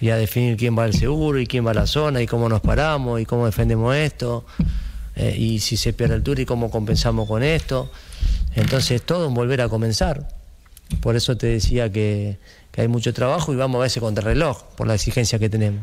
y 0.00 0.10
a 0.10 0.16
definir 0.16 0.56
quién 0.56 0.76
va 0.78 0.84
al 0.84 0.94
seguro 0.94 1.38
y 1.38 1.46
quién 1.46 1.66
va 1.66 1.72
a 1.72 1.74
la 1.74 1.86
zona 1.86 2.22
y 2.22 2.26
cómo 2.26 2.48
nos 2.48 2.60
paramos 2.60 3.20
y 3.20 3.26
cómo 3.26 3.46
defendemos 3.46 3.94
esto. 3.94 4.46
Eh, 5.20 5.36
y 5.36 5.60
si 5.60 5.76
se 5.76 5.92
pierde 5.92 6.14
el 6.14 6.22
tour 6.22 6.40
y 6.40 6.46
cómo 6.46 6.70
compensamos 6.70 7.28
con 7.28 7.42
esto. 7.42 7.90
Entonces 8.54 9.02
todo 9.02 9.28
en 9.28 9.34
volver 9.34 9.60
a 9.60 9.68
comenzar. 9.68 10.28
Por 11.02 11.14
eso 11.14 11.36
te 11.36 11.46
decía 11.46 11.92
que, 11.92 12.38
que 12.72 12.80
hay 12.80 12.88
mucho 12.88 13.12
trabajo 13.12 13.52
y 13.52 13.56
vamos 13.56 13.76
a 13.76 13.78
ver 13.80 13.86
ese 13.88 14.00
contrarreloj 14.00 14.62
por 14.76 14.86
la 14.86 14.94
exigencia 14.94 15.38
que 15.38 15.50
tenemos. 15.50 15.82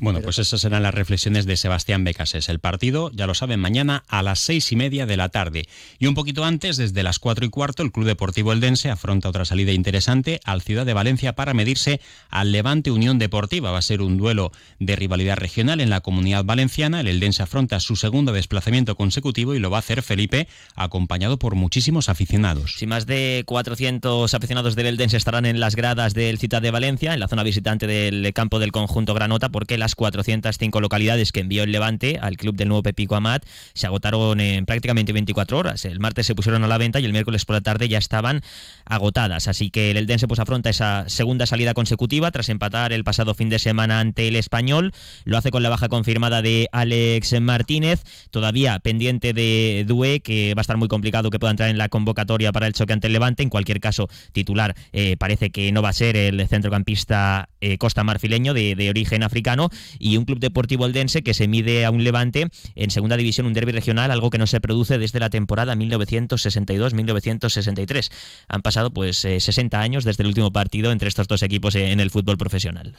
Bueno, 0.00 0.20
pues 0.20 0.38
esas 0.38 0.60
serán 0.60 0.82
las 0.82 0.94
reflexiones 0.94 1.46
de 1.46 1.56
Sebastián 1.56 2.04
Becases. 2.04 2.48
El 2.48 2.58
partido, 2.58 3.10
ya 3.14 3.26
lo 3.26 3.34
saben, 3.34 3.60
mañana 3.60 4.04
a 4.08 4.22
las 4.22 4.40
seis 4.40 4.70
y 4.72 4.76
media 4.76 5.06
de 5.06 5.16
la 5.16 5.28
tarde. 5.28 5.66
Y 5.98 6.06
un 6.06 6.14
poquito 6.14 6.44
antes, 6.44 6.76
desde 6.76 7.02
las 7.02 7.18
cuatro 7.18 7.44
y 7.46 7.50
cuarto, 7.50 7.82
el 7.82 7.92
Club 7.92 8.06
Deportivo 8.06 8.52
Eldense 8.52 8.90
afronta 8.90 9.28
otra 9.28 9.44
salida 9.44 9.72
interesante 9.72 10.40
al 10.44 10.62
Ciudad 10.62 10.86
de 10.86 10.94
Valencia 10.94 11.34
para 11.34 11.54
medirse 11.54 12.00
al 12.30 12.52
Levante 12.52 12.90
Unión 12.90 13.18
Deportiva. 13.18 13.70
Va 13.70 13.78
a 13.78 13.82
ser 13.82 14.02
un 14.02 14.16
duelo 14.16 14.52
de 14.78 14.96
rivalidad 14.96 15.36
regional 15.36 15.80
en 15.80 15.90
la 15.90 16.00
comunidad 16.00 16.44
valenciana. 16.44 17.00
El 17.00 17.08
Eldense 17.08 17.42
afronta 17.42 17.80
su 17.80 17.96
segundo 17.96 18.32
desplazamiento 18.32 18.96
consecutivo 18.96 19.54
y 19.54 19.58
lo 19.58 19.70
va 19.70 19.78
a 19.78 19.80
hacer 19.80 20.02
Felipe, 20.02 20.48
acompañado 20.74 21.38
por 21.38 21.54
muchísimos 21.54 22.08
aficionados. 22.08 22.76
Si 22.76 22.86
más 22.86 23.06
de 23.06 23.44
400 23.46 24.32
aficionados 24.34 24.74
del 24.76 24.86
Eldense 24.86 25.16
estarán 25.16 25.46
en 25.46 25.60
las 25.60 25.76
gradas 25.76 26.14
del 26.14 26.38
Ciudad 26.38 26.62
de 26.62 26.70
Valencia, 26.70 27.14
en 27.14 27.20
la 27.20 27.28
zona 27.28 27.42
visitante 27.42 27.86
del 27.86 28.32
campo 28.32 28.58
del 28.58 28.72
conjunto 28.72 29.14
Granota, 29.14 29.50
porque 29.50 29.78
las 29.78 29.83
las 29.84 29.94
405 29.96 30.80
localidades 30.80 31.30
que 31.30 31.40
envió 31.40 31.62
el 31.62 31.70
Levante 31.70 32.18
al 32.22 32.38
club 32.38 32.56
del 32.56 32.68
nuevo 32.68 32.82
Pepico 32.82 33.16
Amat 33.16 33.44
se 33.74 33.86
agotaron 33.86 34.40
en 34.40 34.64
prácticamente 34.64 35.12
24 35.12 35.58
horas. 35.58 35.84
El 35.84 36.00
martes 36.00 36.26
se 36.26 36.34
pusieron 36.34 36.64
a 36.64 36.68
la 36.68 36.78
venta 36.78 37.00
y 37.00 37.04
el 37.04 37.12
miércoles 37.12 37.44
por 37.44 37.54
la 37.54 37.60
tarde 37.60 37.86
ya 37.86 37.98
estaban 37.98 38.40
agotadas. 38.86 39.46
Así 39.46 39.68
que 39.68 39.90
el 39.90 39.98
Eldense 39.98 40.26
pues 40.26 40.40
afronta 40.40 40.70
esa 40.70 41.04
segunda 41.08 41.44
salida 41.44 41.74
consecutiva 41.74 42.30
tras 42.30 42.48
empatar 42.48 42.94
el 42.94 43.04
pasado 43.04 43.34
fin 43.34 43.50
de 43.50 43.58
semana 43.58 44.00
ante 44.00 44.26
el 44.26 44.36
Español. 44.36 44.92
Lo 45.26 45.36
hace 45.36 45.50
con 45.50 45.62
la 45.62 45.68
baja 45.68 45.90
confirmada 45.90 46.40
de 46.40 46.66
Alex 46.72 47.38
Martínez, 47.42 48.04
todavía 48.30 48.78
pendiente 48.78 49.34
de 49.34 49.84
Due, 49.86 50.20
que 50.20 50.54
va 50.54 50.60
a 50.60 50.62
estar 50.62 50.78
muy 50.78 50.88
complicado 50.88 51.28
que 51.28 51.38
pueda 51.38 51.50
entrar 51.50 51.68
en 51.68 51.76
la 51.76 51.90
convocatoria 51.90 52.52
para 52.52 52.66
el 52.66 52.72
choque 52.72 52.94
ante 52.94 53.08
el 53.08 53.12
Levante. 53.12 53.42
En 53.42 53.50
cualquier 53.50 53.80
caso, 53.80 54.08
titular 54.32 54.74
eh, 54.94 55.18
parece 55.18 55.50
que 55.50 55.72
no 55.72 55.82
va 55.82 55.90
a 55.90 55.92
ser 55.92 56.16
el 56.16 56.48
centrocampista 56.48 57.50
eh, 57.60 57.76
costa 57.76 58.02
marfileño 58.02 58.54
de, 58.54 58.74
de, 58.74 58.88
origen 58.88 59.22
africano 59.22 59.70
y 59.98 60.16
un 60.16 60.24
club 60.24 60.38
deportivo 60.38 60.86
eldense 60.86 61.22
que 61.22 61.34
se 61.34 61.48
mide 61.48 61.84
a 61.84 61.90
un 61.90 62.04
Levante 62.04 62.46
en 62.74 62.90
segunda 62.90 63.16
división, 63.16 63.46
un 63.46 63.54
derby 63.54 63.72
regional, 63.72 64.10
algo 64.10 64.30
que 64.30 64.38
no 64.38 64.46
se 64.46 64.60
produce 64.60 64.98
desde 64.98 65.20
la 65.20 65.30
temporada 65.30 65.74
1962-1963. 65.74 68.10
Han 68.48 68.62
pasado 68.62 68.92
pues 68.92 69.18
60 69.18 69.76
eh, 69.76 69.80
años 69.80 70.04
desde 70.04 70.22
el 70.22 70.28
último 70.28 70.52
partido 70.52 70.92
entre 70.92 71.08
estos 71.08 71.26
dos 71.28 71.42
equipos 71.42 71.74
en 71.74 72.00
el 72.00 72.10
fútbol 72.10 72.38
profesional. 72.38 72.94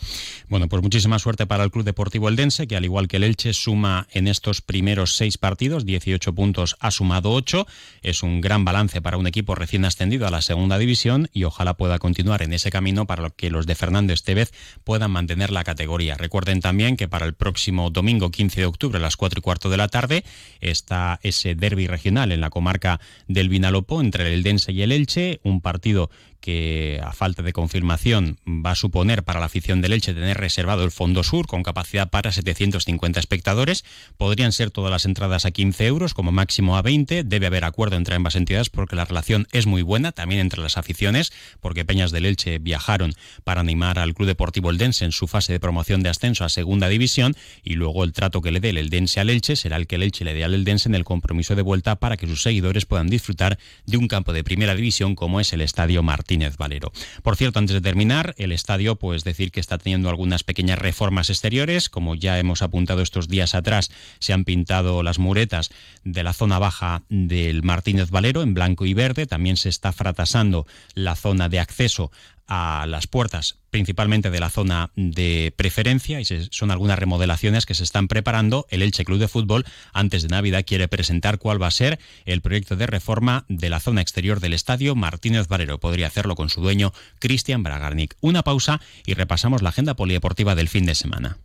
Bueno, 0.49 0.67
pues 0.67 0.81
muchísima 0.81 1.19
suerte 1.19 1.45
para 1.47 1.63
el 1.63 1.71
Club 1.71 1.85
Deportivo 1.85 2.29
Eldense, 2.29 2.67
que 2.67 2.75
al 2.75 2.85
igual 2.85 3.07
que 3.07 3.17
el 3.17 3.23
Elche 3.23 3.53
suma 3.53 4.07
en 4.11 4.27
estos 4.27 4.61
primeros 4.61 5.15
seis 5.15 5.37
partidos, 5.37 5.85
18 5.85 6.33
puntos, 6.33 6.75
ha 6.79 6.91
sumado 6.91 7.31
8. 7.31 7.67
Es 8.01 8.23
un 8.23 8.41
gran 8.41 8.65
balance 8.65 9.01
para 9.01 9.17
un 9.17 9.27
equipo 9.27 9.55
recién 9.55 9.85
ascendido 9.85 10.27
a 10.27 10.31
la 10.31 10.41
segunda 10.41 10.77
división 10.77 11.29
y 11.33 11.43
ojalá 11.43 11.75
pueda 11.75 11.99
continuar 11.99 12.41
en 12.41 12.53
ese 12.53 12.71
camino 12.71 13.05
para 13.05 13.29
que 13.29 13.49
los 13.49 13.65
de 13.65 13.75
Fernández 13.75 14.23
Tevez 14.23 14.51
puedan 14.83 15.11
mantener 15.11 15.51
la 15.51 15.63
categoría. 15.63 16.15
Recuerden 16.15 16.61
también 16.65 16.97
que 16.97 17.07
para 17.07 17.27
el 17.27 17.35
próximo 17.35 17.91
domingo 17.91 18.31
15 18.31 18.61
de 18.61 18.65
octubre 18.65 18.97
a 18.97 18.99
las 18.99 19.17
4 19.17 19.37
y 19.37 19.41
cuarto 19.43 19.69
de 19.69 19.77
la 19.77 19.87
tarde 19.87 20.23
está 20.61 21.19
ese 21.21 21.53
derby 21.53 21.85
regional 21.85 22.31
en 22.31 22.41
la 22.41 22.49
comarca 22.49 22.99
del 23.27 23.49
Vinalopó 23.49 24.01
entre 24.01 24.25
el 24.25 24.33
Eldense 24.33 24.71
y 24.71 24.81
el 24.81 24.91
Elche, 24.91 25.41
un 25.43 25.61
partido 25.61 26.09
que 26.45 27.01
a 27.03 27.11
falta 27.11 27.41
de 27.41 27.53
confirmación 27.53 28.37
va 28.47 28.69
a 28.69 28.75
suponer 28.75 29.23
para 29.23 29.39
la 29.39 29.47
afición 29.47 29.81
del 29.81 29.93
Elche 29.93 30.13
tener 30.13 30.37
reservado 30.37 30.83
el 30.83 30.91
Fondo 30.91 31.23
Sur 31.23 31.47
con 31.47 31.63
capacidad 31.63 32.11
para 32.11 32.31
750 32.31 33.19
espectadores. 33.19 33.83
Podrían 34.15 34.51
ser 34.51 34.69
todas 34.69 34.91
las 34.91 35.05
entradas 35.05 35.45
a 35.45 35.51
15 35.51 35.87
euros, 35.87 36.13
como 36.13 36.31
máximo 36.31 36.77
a 36.77 36.83
20. 36.83 37.23
Debe 37.23 37.47
haber 37.47 37.63
acuerdo 37.63 37.95
entre 37.95 38.13
ambas 38.13 38.35
entidades 38.35 38.69
porque 38.69 38.95
la 38.95 39.05
relación 39.05 39.47
es 39.53 39.65
muy 39.65 39.81
buena, 39.81 40.11
también 40.11 40.39
entre 40.39 40.61
las 40.61 40.77
aficiones, 40.77 41.33
porque 41.61 41.83
Peñas 41.83 42.11
del 42.11 42.27
Elche 42.27 42.59
viajaron 42.59 43.15
para 43.43 43.61
animar 43.61 43.97
al 43.97 44.13
Club 44.13 44.27
Deportivo 44.27 44.69
Eldense 44.69 45.03
en 45.03 45.13
su 45.13 45.25
fase 45.25 45.51
de 45.51 45.59
promoción 45.59 46.03
de 46.03 46.09
ascenso 46.09 46.45
a 46.45 46.49
Segunda 46.49 46.89
División 46.89 47.35
y 47.63 47.73
luego 47.73 48.03
el 48.03 48.13
trato 48.13 48.43
que 48.43 48.51
le 48.51 48.59
dé 48.59 48.69
el 48.69 48.77
Eldense 48.77 49.19
al 49.19 49.31
Elche 49.31 49.55
será 49.55 49.77
el 49.77 49.87
que 49.87 49.95
el 49.95 50.03
Elche 50.03 50.23
le 50.23 50.35
dé 50.35 50.43
al 50.43 50.53
Eldense 50.53 50.89
en 50.89 50.93
el 50.93 51.05
compromiso 51.05 51.55
de 51.55 51.63
vuelta 51.63 51.95
para 51.95 52.17
que 52.17 52.27
sus 52.27 52.43
seguidores 52.43 52.85
puedan 52.85 53.07
disfrutar 53.07 53.57
de 53.87 53.97
un 53.97 54.07
campo 54.07 54.31
de 54.31 54.43
Primera 54.43 54.75
División 54.75 55.15
como 55.15 55.39
es 55.39 55.51
el 55.51 55.61
Estadio 55.61 56.03
Martín 56.03 56.34
Valero. 56.57 56.91
Por 57.23 57.35
cierto, 57.35 57.59
antes 57.59 57.73
de 57.73 57.81
terminar, 57.81 58.33
el 58.37 58.51
estadio, 58.51 58.95
pues 58.95 59.23
decir 59.23 59.51
que 59.51 59.59
está 59.59 59.77
teniendo 59.77 60.09
algunas 60.09 60.43
pequeñas 60.43 60.79
reformas 60.79 61.29
exteriores, 61.29 61.89
como 61.89 62.15
ya 62.15 62.39
hemos 62.39 62.61
apuntado 62.61 63.01
estos 63.01 63.27
días 63.27 63.55
atrás, 63.55 63.91
se 64.19 64.33
han 64.33 64.43
pintado 64.43 65.03
las 65.03 65.19
muretas 65.19 65.69
de 66.03 66.23
la 66.23 66.33
zona 66.33 66.59
baja 66.59 67.03
del 67.09 67.63
Martínez 67.63 68.09
Valero 68.09 68.41
en 68.41 68.53
blanco 68.53 68.85
y 68.85 68.93
verde, 68.93 69.25
también 69.25 69.57
se 69.57 69.69
está 69.69 69.91
fratasando 69.91 70.67
la 70.93 71.15
zona 71.15 71.49
de 71.49 71.59
acceso 71.59 72.11
a 72.47 72.85
las 72.87 73.07
puertas 73.07 73.57
principalmente 73.75 74.29
de 74.29 74.39
la 74.39 74.49
zona 74.49 74.91
de 74.95 75.53
preferencia 75.57 76.21
y 76.21 76.25
son 76.25 76.71
algunas 76.71 76.97
remodelaciones 76.97 77.65
que 77.65 77.73
se 77.73 77.83
están 77.83 78.07
preparando. 78.07 78.65
El 78.69 78.81
Elche 78.81 79.03
Club 79.03 79.19
de 79.19 79.27
Fútbol 79.27 79.65
antes 79.91 80.23
de 80.23 80.29
Navidad 80.29 80.63
quiere 80.65 80.87
presentar 80.87 81.39
cuál 81.39 81.61
va 81.61 81.67
a 81.67 81.71
ser 81.71 81.99
el 82.25 82.41
proyecto 82.41 82.77
de 82.77 82.87
reforma 82.87 83.43
de 83.49 83.69
la 83.69 83.81
zona 83.81 84.01
exterior 84.01 84.39
del 84.39 84.53
estadio 84.53 84.95
Martínez 84.95 85.49
Valero. 85.49 85.79
Podría 85.79 86.07
hacerlo 86.07 86.35
con 86.35 86.49
su 86.49 86.61
dueño 86.61 86.93
Cristian 87.19 87.63
Bragarnik. 87.63 88.15
Una 88.21 88.43
pausa 88.43 88.79
y 89.05 89.13
repasamos 89.13 89.61
la 89.61 89.69
agenda 89.69 89.95
polideportiva 89.95 90.55
del 90.55 90.69
fin 90.69 90.85
de 90.85 90.95
semana. 90.95 91.37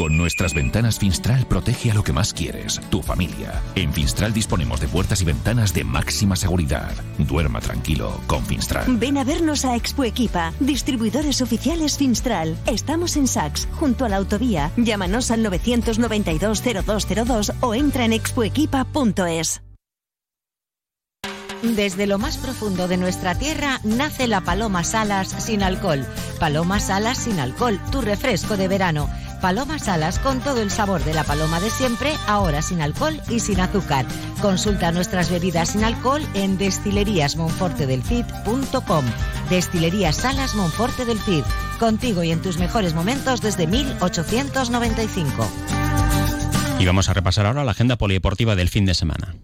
Con 0.00 0.16
nuestras 0.16 0.54
ventanas 0.54 0.98
Finstral 0.98 1.44
protege 1.44 1.90
a 1.90 1.94
lo 1.94 2.02
que 2.02 2.14
más 2.14 2.32
quieres, 2.32 2.80
tu 2.88 3.02
familia. 3.02 3.60
En 3.74 3.92
Finstral 3.92 4.32
disponemos 4.32 4.80
de 4.80 4.88
puertas 4.88 5.20
y 5.20 5.26
ventanas 5.26 5.74
de 5.74 5.84
máxima 5.84 6.36
seguridad. 6.36 6.90
Duerma 7.18 7.60
tranquilo 7.60 8.18
con 8.26 8.42
Finstral. 8.46 8.86
Ven 8.96 9.18
a 9.18 9.24
vernos 9.24 9.66
a 9.66 9.76
Expo 9.76 10.04
Equipa, 10.04 10.54
distribuidores 10.58 11.42
oficiales 11.42 11.98
Finstral. 11.98 12.56
Estamos 12.64 13.18
en 13.18 13.26
Sax, 13.26 13.68
junto 13.72 14.06
a 14.06 14.08
la 14.08 14.16
autovía. 14.16 14.70
Llámanos 14.78 15.30
al 15.30 15.44
992-0202 15.44 17.52
o 17.60 17.74
entra 17.74 18.06
en 18.06 18.14
expoequipa.es. 18.14 19.60
Desde 21.62 22.06
lo 22.06 22.18
más 22.18 22.38
profundo 22.38 22.88
de 22.88 22.96
nuestra 22.96 23.34
tierra 23.34 23.80
nace 23.84 24.28
la 24.28 24.40
Paloma 24.40 24.82
Salas 24.82 25.28
sin 25.28 25.62
alcohol. 25.62 26.06
Paloma 26.38 26.80
Salas 26.80 27.18
sin 27.18 27.38
alcohol, 27.38 27.78
tu 27.92 28.00
refresco 28.00 28.56
de 28.56 28.66
verano. 28.66 29.10
Paloma 29.40 29.78
Salas 29.78 30.18
con 30.18 30.40
todo 30.40 30.60
el 30.60 30.70
sabor 30.70 31.02
de 31.04 31.14
la 31.14 31.24
paloma 31.24 31.58
de 31.60 31.70
siempre, 31.70 32.12
ahora 32.26 32.60
sin 32.62 32.82
alcohol 32.82 33.20
y 33.28 33.40
sin 33.40 33.60
azúcar. 33.60 34.06
Consulta 34.40 34.92
nuestras 34.92 35.30
bebidas 35.30 35.70
sin 35.70 35.82
alcohol 35.84 36.22
en 36.34 36.58
destileríasmonfortedelcid.com. 36.58 39.04
Destilerías 39.48 40.16
Salas 40.16 40.54
Monforte 40.54 41.04
del 41.04 41.18
Cid. 41.20 41.42
Contigo 41.78 42.22
y 42.22 42.30
en 42.30 42.40
tus 42.42 42.58
mejores 42.58 42.94
momentos 42.94 43.40
desde 43.40 43.66
1895. 43.66 45.50
Y 46.78 46.86
vamos 46.86 47.08
a 47.08 47.14
repasar 47.14 47.46
ahora 47.46 47.64
la 47.64 47.72
agenda 47.72 47.96
polideportiva 47.96 48.54
del 48.56 48.68
fin 48.68 48.86
de 48.86 48.94
semana. 48.94 49.34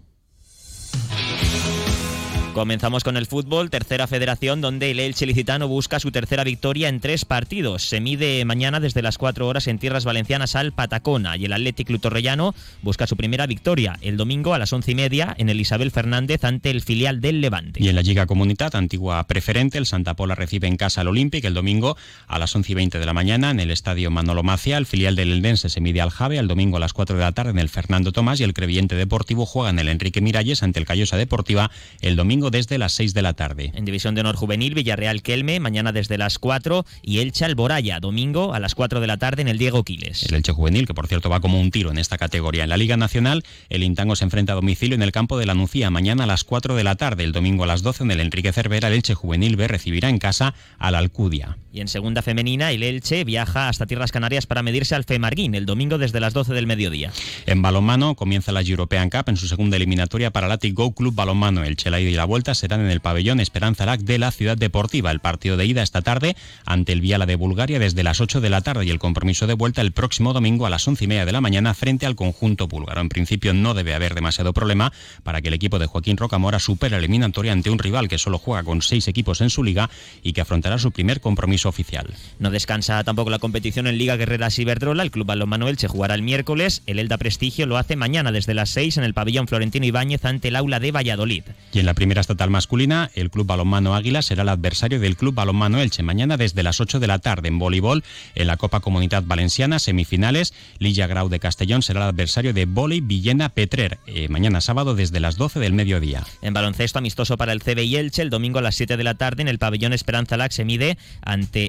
Comenzamos 2.57 3.03
con 3.03 3.17
el 3.17 3.27
fútbol, 3.27 3.69
tercera 3.69 4.07
federación, 4.07 4.61
donde 4.61 4.89
el 4.89 4.99
Elche 4.99 5.27
Licitano 5.27 5.67
busca 5.67 5.99
su 5.99 6.11
tercera 6.11 6.43
victoria 6.43 6.89
en 6.89 6.99
tres 6.99 7.23
partidos. 7.23 7.83
Se 7.83 7.99
mide 7.99 8.43
mañana 8.45 8.79
desde 8.79 9.03
las 9.03 9.19
cuatro 9.19 9.47
horas 9.47 9.67
en 9.67 9.77
tierras 9.77 10.05
valencianas 10.05 10.55
al 10.55 10.71
Patacona 10.71 11.37
y 11.37 11.45
el 11.45 11.53
Athletic 11.53 11.87
Lutorrellano 11.91 12.55
busca 12.81 13.05
su 13.05 13.15
primera 13.15 13.45
victoria 13.45 13.99
el 14.01 14.17
domingo 14.17 14.55
a 14.55 14.57
las 14.57 14.73
once 14.73 14.93
y 14.93 14.95
media 14.95 15.35
en 15.37 15.49
el 15.49 15.61
Isabel 15.61 15.91
Fernández 15.91 16.43
ante 16.45 16.71
el 16.71 16.81
filial 16.81 17.21
del 17.21 17.41
Levante. 17.41 17.79
Y 17.79 17.89
en 17.89 17.95
la 17.95 18.01
Liga 18.01 18.25
Comunidad, 18.25 18.75
antigua 18.75 19.23
preferente, 19.27 19.77
el 19.77 19.85
Santa 19.85 20.15
Pola 20.15 20.33
recibe 20.33 20.67
en 20.67 20.77
casa 20.77 21.01
al 21.01 21.09
Olympic 21.09 21.45
el 21.45 21.53
domingo 21.53 21.95
a 22.25 22.39
las 22.39 22.55
once 22.55 22.71
y 22.71 22.75
veinte 22.75 22.97
de 22.97 23.05
la 23.05 23.13
mañana 23.13 23.51
en 23.51 23.59
el 23.59 23.69
Estadio 23.69 24.09
Manolo 24.09 24.41
Macia. 24.41 24.79
El 24.79 24.87
filial 24.87 25.15
del 25.15 25.31
Eldense 25.31 25.69
se 25.69 25.79
mide 25.79 26.01
al 26.01 26.09
Jave 26.09 26.39
al 26.39 26.47
domingo 26.47 26.77
a 26.77 26.79
las 26.79 26.93
cuatro 26.93 27.17
de 27.17 27.23
la 27.23 27.33
tarde 27.33 27.51
en 27.51 27.59
el 27.59 27.69
Fernando 27.69 28.11
Tomás 28.11 28.39
y 28.39 28.45
el 28.45 28.55
Creviente 28.55 28.95
Deportivo 28.95 29.45
juega 29.45 29.69
en 29.69 29.77
el 29.77 29.89
Enrique 29.89 30.21
Miralles 30.21 30.63
ante 30.63 30.79
el 30.79 30.87
Callosa 30.87 31.17
Deportiva 31.17 31.69
el 32.01 32.15
domingo 32.15 32.46
desde 32.51 32.77
las 32.77 32.93
6 32.93 33.13
de 33.13 33.21
la 33.21 33.33
tarde. 33.33 33.71
En 33.73 33.85
División 33.85 34.15
de 34.15 34.21
Honor 34.21 34.35
Juvenil, 34.35 34.73
Villarreal 34.73 35.21
Kelme, 35.21 35.59
mañana 35.59 35.91
desde 35.91 36.17
las 36.17 36.39
4 36.39 36.85
y 37.01 37.19
Elche 37.19 37.45
Alboraya, 37.45 37.99
domingo 37.99 38.53
a 38.53 38.59
las 38.59 38.75
4 38.75 38.99
de 38.99 39.07
la 39.07 39.17
tarde 39.17 39.41
en 39.41 39.47
el 39.47 39.57
Diego 39.57 39.83
Quiles. 39.83 40.23
El 40.23 40.35
Elche 40.35 40.51
Juvenil, 40.51 40.87
que 40.87 40.93
por 40.93 41.07
cierto 41.07 41.29
va 41.29 41.39
como 41.39 41.59
un 41.59 41.71
tiro 41.71 41.91
en 41.91 41.97
esta 41.97 42.17
categoría. 42.17 42.63
En 42.63 42.69
la 42.69 42.77
Liga 42.77 42.97
Nacional, 42.97 43.43
el 43.69 43.83
Intango 43.83 44.15
se 44.15 44.23
enfrenta 44.23 44.53
a 44.53 44.55
domicilio 44.55 44.95
en 44.95 45.01
el 45.01 45.11
campo 45.11 45.37
de 45.37 45.45
la 45.45 45.53
Nucía, 45.53 45.89
mañana 45.89 46.25
a 46.25 46.27
las 46.27 46.43
4 46.43 46.75
de 46.75 46.83
la 46.83 46.95
tarde. 46.95 47.23
El 47.23 47.31
domingo 47.31 47.63
a 47.63 47.67
las 47.67 47.81
12 47.81 48.03
en 48.03 48.11
el 48.11 48.19
Enrique 48.19 48.53
Cervera, 48.53 48.87
el 48.87 48.95
Elche 48.95 49.13
Juvenil 49.13 49.55
B 49.55 49.67
recibirá 49.67 50.09
en 50.09 50.19
casa 50.19 50.53
a 50.77 50.91
la 50.91 50.99
Alcudia. 50.99 51.57
Y 51.77 51.81
en 51.81 51.87
segunda 51.87 52.23
femenina, 52.23 52.71
el 52.71 52.81
Elche 52.81 53.23
viaja 53.23 53.69
hasta 53.69 53.85
Tierras 53.85 54.11
Canarias 54.11 54.47
para 54.47 54.63
medirse 54.63 54.95
al 54.95 55.03
Femarguín 55.03 55.53
el 55.53 55.67
domingo 55.67 55.99
desde 55.99 56.19
las 56.19 56.33
12 56.33 56.55
del 56.55 56.65
mediodía. 56.65 57.11
En 57.45 57.61
balonmano 57.61 58.15
comienza 58.15 58.51
la 58.51 58.61
European 58.61 59.11
Cup 59.11 59.25
en 59.27 59.37
su 59.37 59.47
segunda 59.47 59.77
eliminatoria 59.77 60.31
para 60.31 60.51
el 60.59 60.73
Go 60.73 60.95
Club 60.95 61.13
Balonmano. 61.13 61.63
El 61.63 61.77
Chela 61.77 61.99
y 61.99 62.09
la 62.09 62.25
vuelta 62.25 62.55
serán 62.55 62.81
en 62.81 62.89
el 62.89 62.99
pabellón 62.99 63.39
Esperanza 63.39 63.85
Lac 63.85 63.99
de 63.99 64.17
la 64.17 64.31
Ciudad 64.31 64.57
Deportiva. 64.57 65.11
El 65.11 65.19
partido 65.19 65.55
de 65.55 65.67
ida 65.67 65.83
esta 65.83 66.01
tarde 66.01 66.35
ante 66.65 66.93
el 66.93 67.01
Viala 67.01 67.27
de 67.27 67.35
Bulgaria 67.35 67.77
desde 67.77 68.01
las 68.01 68.21
8 68.21 68.41
de 68.41 68.49
la 68.49 68.61
tarde 68.61 68.83
y 68.83 68.89
el 68.89 68.97
compromiso 68.97 69.45
de 69.45 69.53
vuelta 69.53 69.81
el 69.81 69.91
próximo 69.91 70.33
domingo 70.33 70.65
a 70.65 70.71
las 70.71 70.87
11 70.87 71.03
y 71.03 71.07
media 71.07 71.25
de 71.27 71.31
la 71.31 71.41
mañana 71.41 71.75
frente 71.75 72.07
al 72.07 72.15
conjunto 72.15 72.67
búlgaro. 72.67 73.01
En 73.01 73.09
principio 73.09 73.53
no 73.53 73.75
debe 73.75 73.93
haber 73.93 74.15
demasiado 74.15 74.51
problema 74.51 74.91
para 75.21 75.43
que 75.43 75.49
el 75.49 75.53
equipo 75.53 75.77
de 75.77 75.85
Joaquín 75.85 76.17
Rocamora 76.17 76.57
supere 76.57 76.93
la 76.93 76.97
eliminatoria 76.97 77.51
ante 77.51 77.69
un 77.69 77.77
rival 77.77 78.07
que 78.07 78.17
solo 78.17 78.39
juega 78.39 78.63
con 78.63 78.81
seis 78.81 79.07
equipos 79.07 79.41
en 79.41 79.51
su 79.51 79.63
liga 79.63 79.91
y 80.23 80.33
que 80.33 80.41
afrontará 80.41 80.79
su 80.79 80.91
primer 80.91 81.21
compromiso 81.21 81.66
oficial. 81.67 82.13
No 82.39 82.51
descansa 82.51 83.03
tampoco 83.03 83.29
la 83.29 83.39
competición 83.39 83.87
en 83.87 83.97
Liga 83.97 84.15
Guerrera 84.15 84.49
Ciberdrola. 84.49 85.03
El 85.03 85.11
Club 85.11 85.27
Balonmano 85.27 85.67
Elche 85.67 85.87
jugará 85.87 86.15
el 86.15 86.21
miércoles. 86.21 86.83
El 86.85 86.99
Elda 86.99 87.17
Prestigio 87.17 87.65
lo 87.65 87.77
hace 87.77 87.95
mañana 87.95 88.31
desde 88.31 88.53
las 88.53 88.69
6 88.69 88.97
en 88.97 89.03
el 89.03 89.13
pabellón 89.13 89.47
Florentino 89.47 89.85
Ibáñez 89.85 90.25
ante 90.25 90.49
el 90.49 90.55
aula 90.55 90.79
de 90.79 90.91
Valladolid. 90.91 91.43
Y 91.73 91.79
en 91.79 91.85
la 91.85 91.93
primera 91.93 92.21
estatal 92.21 92.49
masculina, 92.49 93.11
el 93.15 93.29
Club 93.29 93.47
Balonmano 93.47 93.95
Águila 93.95 94.21
será 94.21 94.43
el 94.43 94.49
adversario 94.49 94.99
del 94.99 95.17
Club 95.17 95.35
Balonmano 95.35 95.79
Elche 95.79 96.03
mañana 96.03 96.37
desde 96.37 96.63
las 96.63 96.79
8 96.79 96.99
de 96.99 97.07
la 97.07 97.19
tarde 97.19 97.47
en 97.47 97.59
voleibol. 97.59 98.03
En 98.35 98.47
la 98.47 98.57
Copa 98.57 98.79
Comunidad 98.79 99.23
Valenciana, 99.25 99.79
semifinales, 99.79 100.53
Lilla 100.79 101.07
Grau 101.07 101.29
de 101.29 101.39
Castellón 101.39 101.81
será 101.81 102.01
el 102.01 102.09
adversario 102.09 102.53
de 102.53 102.65
Voley 102.65 103.01
Villena 103.01 103.49
Petrer. 103.49 103.99
Eh, 104.07 104.27
mañana 104.29 104.61
sábado 104.61 104.95
desde 104.95 105.19
las 105.19 105.37
12 105.37 105.59
del 105.59 105.73
mediodía. 105.73 106.23
En 106.41 106.53
baloncesto 106.53 106.99
amistoso 106.99 107.37
para 107.37 107.53
el 107.53 107.61
CB 107.61 107.97
Elche, 107.97 108.21
el 108.21 108.29
domingo 108.29 108.59
a 108.59 108.61
las 108.61 108.75
7 108.75 108.97
de 108.97 109.03
la 109.03 109.15
tarde 109.15 109.41
en 109.41 109.47
el 109.47 109.59
pabellón 109.59 109.93
Esperanza 109.93 110.37
Lac 110.37 110.51
se 110.51 110.65
mide 110.65 110.97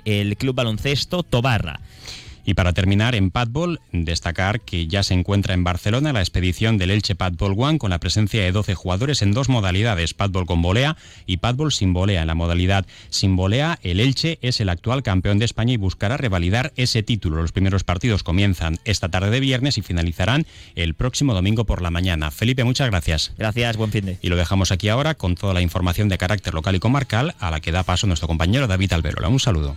el 0.05 0.37
Club 0.37 0.55
Baloncesto 0.55 1.23
Tobarra. 1.23 1.81
Y 2.49 2.55
para 2.55 2.73
terminar, 2.73 3.15
en 3.15 3.31
Padbol, 3.31 3.79
destacar 3.93 4.63
que 4.63 4.87
ya 4.87 5.03
se 5.03 5.13
encuentra 5.13 5.53
en 5.53 5.65
Barcelona 5.65 6.15
la 6.15 6.21
expedición 6.21 6.79
del 6.79 6.91
Elche 6.91 7.15
Padbol 7.15 7.55
One 7.59 7.77
con 7.77 7.91
la 7.91 8.01
presencia 8.01 8.43
de 8.43 8.53
12 8.53 8.75
jugadores 8.75 9.21
en 9.21 9.35
dos 9.35 9.51
modalidades, 9.51 10.15
Padbol 10.15 10.47
con 10.47 10.63
volea 10.63 10.97
y 11.27 11.37
Padbol 11.37 11.73
sin 11.73 11.93
volea. 11.93 12.23
En 12.23 12.27
la 12.27 12.35
modalidad 12.35 12.87
sin 13.11 13.37
volea, 13.37 13.79
el 13.83 14.01
Elche 14.01 14.39
es 14.41 14.63
el 14.63 14.71
actual 14.71 15.03
campeón 15.03 15.39
de 15.39 15.45
España 15.45 15.75
y 15.75 15.77
buscará 15.77 16.17
revalidar 16.17 16.73
ese 16.77 17.03
título. 17.03 17.43
Los 17.43 17.53
primeros 17.53 17.85
partidos 17.85 18.23
comienzan 18.23 18.79
esta 18.87 19.11
tarde 19.11 19.29
de 19.29 19.41
viernes 19.41 19.77
y 19.77 19.83
finalizarán 19.83 20.47
el 20.75 20.95
próximo 20.95 21.35
domingo 21.35 21.67
por 21.67 21.83
la 21.83 21.91
mañana. 21.91 22.31
Felipe, 22.31 22.65
muchas 22.65 22.89
gracias. 22.89 23.35
Gracias, 23.37 23.77
buen 23.77 23.93
fin 23.93 24.07
de. 24.07 24.19
Y 24.23 24.31
lo 24.31 24.37
dejamos 24.37 24.73
aquí 24.73 24.89
ahora 24.89 25.17
con 25.17 25.35
toda 25.35 25.53
la 25.53 25.61
información 25.61 26.09
de 26.09 26.17
carácter 26.17 26.55
local 26.55 26.75
y 26.77 26.79
comarcal 26.79 27.35
a 27.41 27.51
la 27.51 27.61
que 27.61 27.73
da 27.73 27.83
paso 27.83 28.07
nuestro 28.07 28.27
compañero 28.27 28.67
David 28.67 28.95
Alberola. 28.95 29.29
Un 29.29 29.39
saludo. 29.39 29.77